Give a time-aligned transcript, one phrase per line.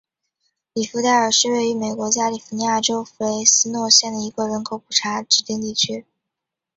[0.73, 6.07] 里弗代尔是位于美国加利福尼亚州弗雷斯诺县的一个人口普查指定地区。